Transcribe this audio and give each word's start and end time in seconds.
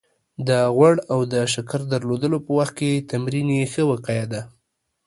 د 0.47 0.49
غوړ 0.75 0.95
او 1.11 1.19
د 1.33 1.35
شکر 1.53 1.79
درلودلو 1.93 2.37
په 2.45 2.51
وخت 2.59 2.73
کې 2.79 3.05
تمرین 3.11 3.47
يې 3.57 3.63
ښه 3.71 3.83
وقايه 3.91 4.25
ده 4.33 4.41